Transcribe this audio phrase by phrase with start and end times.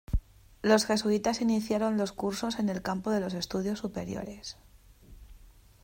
[0.63, 4.57] Los jesuitas iniciaron los cursos en el campo de los estudios superiores.